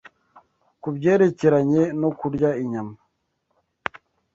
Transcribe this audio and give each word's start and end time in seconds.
ku 0.81 0.87
byerekeranye 0.95 1.81
no 2.01 2.09
kurya 2.19 2.49
inyama 2.63 2.95